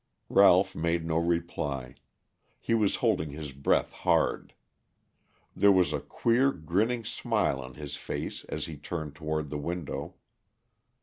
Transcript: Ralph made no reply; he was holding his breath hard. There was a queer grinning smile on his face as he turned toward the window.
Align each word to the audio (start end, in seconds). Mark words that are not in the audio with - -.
Ralph 0.29 0.75
made 0.75 1.05
no 1.05 1.17
reply; 1.19 1.93
he 2.59 2.73
was 2.73 2.95
holding 3.05 3.29
his 3.29 3.51
breath 3.53 3.91
hard. 3.93 4.55
There 5.55 5.71
was 5.71 5.93
a 5.93 5.99
queer 6.01 6.51
grinning 6.51 7.05
smile 7.05 7.61
on 7.61 7.75
his 7.75 7.97
face 7.97 8.43
as 8.45 8.65
he 8.65 8.77
turned 8.77 9.13
toward 9.13 9.51
the 9.51 9.59
window. 9.59 10.15